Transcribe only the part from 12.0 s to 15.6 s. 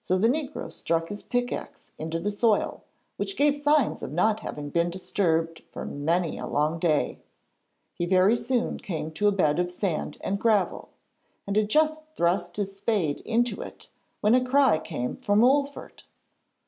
thrust his spade into it, when a cry came from